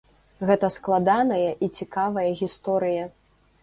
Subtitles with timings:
[0.49, 3.03] Гэта складаная і цікавая гісторыя.